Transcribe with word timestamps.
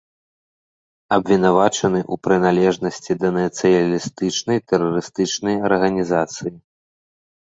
Абвінавачаны 1.15 1.99
ў 2.03 2.15
прыналежнасці 2.27 3.11
да 3.23 3.29
нацыяналістычнай 3.35 4.57
тэрарыстычнай 4.71 5.55
арганізацыі. 5.69 6.51